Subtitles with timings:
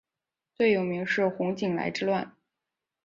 [0.55, 2.35] 最有名是洪景来之乱。